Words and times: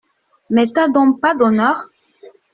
Mais 0.49 0.65
t’as 0.65 0.87
donc 0.87 1.19
pas 1.21 1.35
d’honneur? 1.35 1.91